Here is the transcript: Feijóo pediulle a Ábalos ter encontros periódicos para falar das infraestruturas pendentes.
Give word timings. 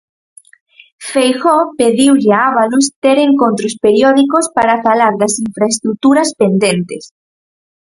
Feijóo 1.09 1.63
pediulle 1.79 2.31
a 2.35 2.41
Ábalos 2.49 2.85
ter 3.03 3.17
encontros 3.29 3.73
periódicos 3.83 4.45
para 4.57 4.81
falar 4.85 5.13
das 5.21 5.33
infraestruturas 5.47 6.29
pendentes. 6.39 7.03